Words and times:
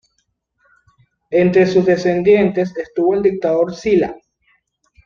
Entre 1.29 1.67
sus 1.67 1.85
descendientes 1.85 2.75
estuvo 2.75 3.13
el 3.13 3.21
dictador 3.21 3.75
Sila. 3.75 4.17